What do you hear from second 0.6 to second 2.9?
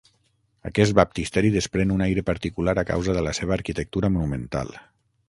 Aquest baptisteri desprèn un aire particular a